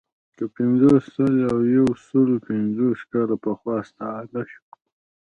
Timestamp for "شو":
4.51-4.63